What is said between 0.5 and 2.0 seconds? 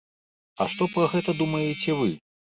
А што пра гэта думаеце